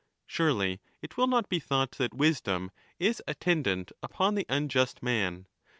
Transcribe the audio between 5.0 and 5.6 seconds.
man.